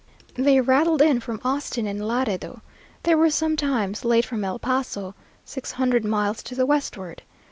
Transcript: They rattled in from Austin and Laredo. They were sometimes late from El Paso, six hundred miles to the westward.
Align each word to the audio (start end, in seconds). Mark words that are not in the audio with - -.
They 0.33 0.59
rattled 0.59 1.03
in 1.03 1.19
from 1.19 1.39
Austin 1.43 1.85
and 1.85 2.03
Laredo. 2.07 2.63
They 3.03 3.13
were 3.13 3.29
sometimes 3.29 4.03
late 4.03 4.25
from 4.25 4.43
El 4.43 4.57
Paso, 4.57 5.13
six 5.45 5.73
hundred 5.73 6.03
miles 6.03 6.41
to 6.41 6.55
the 6.55 6.65
westward. 6.65 7.21